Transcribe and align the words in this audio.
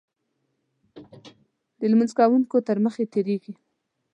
د 1.79 1.81
لمونځ 1.91 2.11
کوونکو 2.19 2.55
تر 2.67 2.77
مخې 2.85 3.03
تېرېږي. 3.13 3.53